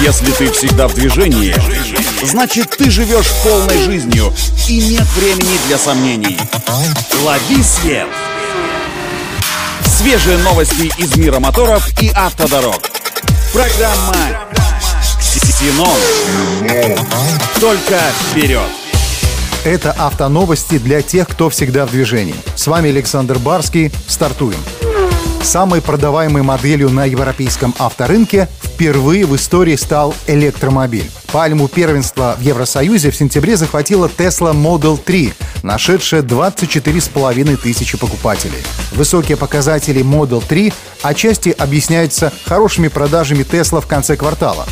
Если 0.00 0.30
ты 0.30 0.50
всегда 0.52 0.86
в 0.86 0.94
движении, 0.94 1.54
значит 2.24 2.70
ты 2.76 2.88
живешь 2.88 3.32
полной 3.42 3.82
жизнью 3.82 4.32
и 4.68 4.80
нет 4.80 5.06
времени 5.16 5.58
для 5.66 5.76
сомнений. 5.76 6.38
Лови 7.24 7.62
свет! 7.64 8.06
Свежие 9.84 10.38
новости 10.38 10.92
из 10.98 11.16
мира 11.16 11.40
моторов 11.40 11.88
и 12.00 12.10
автодорог. 12.14 12.80
Программа 13.52 14.14
«Ксенон». 15.20 15.98
Только 17.60 18.00
вперед! 18.30 18.68
Это 19.64 19.90
автоновости 19.90 20.78
для 20.78 21.02
тех, 21.02 21.26
кто 21.28 21.50
всегда 21.50 21.84
в 21.84 21.90
движении. 21.90 22.36
С 22.54 22.68
вами 22.68 22.90
Александр 22.90 23.38
Барский. 23.38 23.90
Стартуем. 24.06 24.60
Самой 25.42 25.82
продаваемой 25.82 26.42
моделью 26.42 26.90
на 26.90 27.04
европейском 27.04 27.74
авторынке 27.78 28.48
впервые 28.78 29.26
в 29.26 29.34
истории 29.34 29.74
стал 29.74 30.14
электромобиль. 30.28 31.10
Пальму 31.32 31.66
первенства 31.66 32.36
в 32.38 32.42
Евросоюзе 32.42 33.10
в 33.10 33.16
сентябре 33.16 33.56
захватила 33.56 34.06
Tesla 34.06 34.54
Model 34.54 34.96
3, 35.04 35.34
нашедшая 35.64 36.22
24,5 36.22 37.56
тысячи 37.56 37.98
покупателей. 37.98 38.62
Высокие 38.92 39.36
показатели 39.36 40.00
Model 40.00 40.44
3 40.46 40.72
отчасти 41.02 41.48
объясняются 41.48 42.32
хорошими 42.44 42.86
продажами 42.86 43.42
Tesla 43.42 43.80
в 43.80 43.88
конце 43.88 44.16
квартала. 44.16 44.64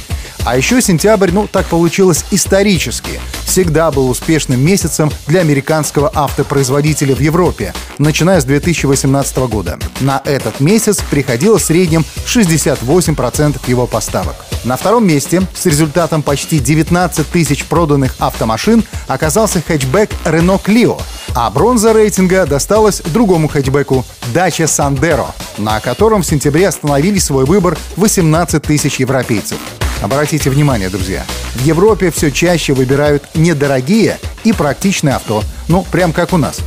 А 0.46 0.56
еще 0.56 0.80
сентябрь, 0.80 1.32
ну, 1.32 1.48
так 1.48 1.66
получилось 1.66 2.24
исторически. 2.30 3.18
Всегда 3.45 3.91
был 3.91 4.09
успешным 4.09 4.64
месяцем 4.64 5.10
для 5.27 5.41
американского 5.41 6.09
автопроизводителя 6.14 7.16
в 7.16 7.19
Европе, 7.19 7.74
начиная 7.98 8.41
с 8.41 8.45
2018 8.45 9.38
года. 9.38 9.77
На 9.98 10.22
этот 10.24 10.60
месяц 10.60 11.02
приходило 11.10 11.59
в 11.59 11.62
среднем 11.62 12.05
68% 12.27 13.59
его 13.66 13.88
поставок. 13.88 14.36
На 14.62 14.77
втором 14.77 15.05
месте 15.05 15.42
с 15.52 15.66
результатом 15.66 16.22
почти 16.22 16.60
19 16.60 17.27
тысяч 17.28 17.64
проданных 17.64 18.14
автомашин 18.20 18.84
оказался 19.08 19.61
хэтчбэк 19.61 20.11
Renault 20.24 20.62
Clio, 20.64 21.02
а 21.34 21.50
бронза 21.50 21.92
рейтинга 21.92 22.47
досталась 22.47 23.00
другому 23.00 23.48
хэтчбеку 23.48 24.05
Dacia 24.33 24.67
Sandero, 24.67 25.27
на 25.58 25.80
котором 25.80 26.22
в 26.22 26.27
сентябре 26.27 26.69
остановили 26.69 27.19
свой 27.19 27.47
выбор 27.47 27.77
18 27.97 28.62
тысяч 28.62 29.00
европейцев. 29.00 29.58
Обратите 30.02 30.50
внимание, 30.50 30.89
друзья, 30.89 31.25
в 31.55 31.64
Европе 31.64 32.11
все 32.11 32.30
чаще 32.30 32.75
выбирают 32.75 33.25
недорогие 33.34 34.19
и 34.44 34.52
практичные 34.52 35.14
авто, 35.14 35.42
ну, 35.69 35.86
прям 35.91 36.12
как 36.12 36.33
у 36.33 36.36
нас. 36.36 36.58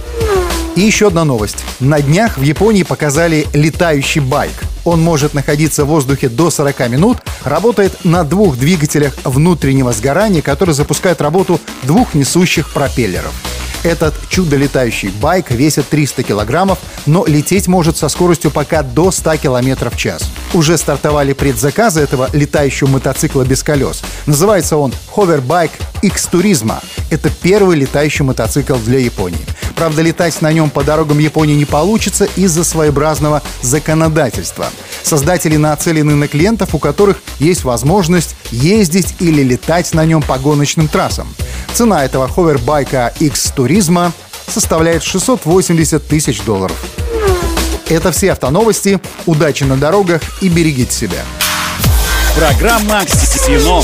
И 0.75 0.81
еще 0.81 1.07
одна 1.07 1.25
новость. 1.25 1.63
На 1.79 2.01
днях 2.01 2.37
в 2.37 2.41
Японии 2.41 2.83
показали 2.83 3.47
летающий 3.53 4.21
байк. 4.21 4.53
Он 4.85 5.01
может 5.01 5.33
находиться 5.33 5.83
в 5.83 5.89
воздухе 5.89 6.29
до 6.29 6.49
40 6.49 6.89
минут, 6.89 7.17
работает 7.43 8.05
на 8.05 8.23
двух 8.23 8.57
двигателях 8.57 9.13
внутреннего 9.23 9.91
сгорания, 9.91 10.41
которые 10.41 10.73
запускают 10.73 11.21
работу 11.21 11.59
двух 11.83 12.13
несущих 12.13 12.71
пропеллеров. 12.71 13.33
Этот 13.83 14.13
чудо-летающий 14.29 15.09
байк 15.09 15.51
весит 15.51 15.87
300 15.87 16.23
килограммов, 16.23 16.79
но 17.05 17.25
лететь 17.25 17.67
может 17.67 17.97
со 17.97 18.09
скоростью 18.09 18.51
пока 18.51 18.83
до 18.83 19.11
100 19.11 19.37
километров 19.37 19.95
в 19.95 19.97
час. 19.97 20.29
Уже 20.53 20.77
стартовали 20.77 21.33
предзаказы 21.33 22.01
этого 22.01 22.29
летающего 22.33 22.87
мотоцикла 22.87 23.43
без 23.43 23.61
колес. 23.61 24.01
Называется 24.25 24.77
он 24.77 24.91
Hoverbike 25.15 25.71
X 26.01 26.29
Turismo. 26.31 26.83
Это 27.11 27.29
первый 27.29 27.77
летающий 27.77 28.25
мотоцикл 28.25 28.75
для 28.75 28.99
Японии. 28.99 29.45
Правда, 29.75 30.01
летать 30.01 30.41
на 30.41 30.51
нем 30.51 30.69
по 30.71 30.83
дорогам 30.83 31.19
Японии 31.19 31.53
не 31.53 31.65
получится 31.65 32.27
из-за 32.35 32.63
своеобразного 32.63 33.43
законодательства. 33.61 34.65
Создатели 35.03 35.55
нацелены 35.55 36.15
на 36.15 36.27
клиентов, 36.27 36.73
у 36.73 36.79
которых 36.79 37.21
есть 37.39 37.63
возможность 37.63 38.35
ездить 38.51 39.15
или 39.19 39.43
летать 39.43 39.93
на 39.93 40.03
нем 40.05 40.21
по 40.21 40.37
гоночным 40.37 40.87
трассам. 40.87 41.27
Цена 41.73 42.03
этого 42.03 42.27
ховербайка 42.27 43.13
X 43.19 43.53
Turismo 43.55 44.11
составляет 44.47 45.03
680 45.03 46.05
тысяч 46.07 46.41
долларов. 46.41 46.75
Это 47.89 48.11
все 48.11 48.31
автоновости. 48.31 48.99
Удачи 49.25 49.63
на 49.63 49.75
дорогах 49.75 50.21
и 50.41 50.49
берегите 50.49 50.91
себя. 50.91 51.23
Программа 52.35 53.03
«Ксеном». 53.05 53.83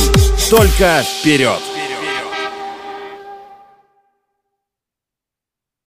Только 0.50 1.04
вперед! 1.04 1.75